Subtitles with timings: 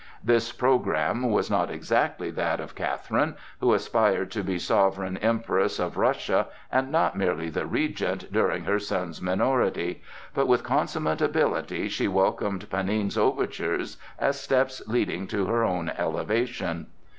[0.23, 5.77] This programme was not exactly that of Catherine, who aspired to be the sovereign Empress
[5.77, 10.01] of Russia, and not merely the Regent during her son's minority,
[10.33, 16.87] but with consummate ability she welcomed Panin's overtures as steps leading to her own elevation.